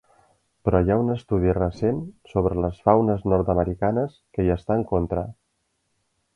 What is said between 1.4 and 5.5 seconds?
recent sobre les faunes nord-americanes que hi està en contra.